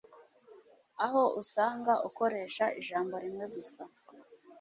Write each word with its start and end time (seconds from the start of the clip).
aho 1.05 1.21
usanga 1.41 1.93
ukoresha 2.07 2.65
ijambo 2.79 3.15
rimwe 3.23 3.45
gusa 3.55 3.83